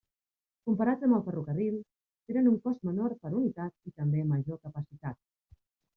[0.69, 1.75] Comparats amb el ferrocarril,
[2.31, 5.21] tenen un cost menor per unitat i també major capacitat.